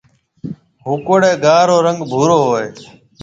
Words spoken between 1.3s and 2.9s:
گها رو رنگ ڀورو هوئي هيَ۔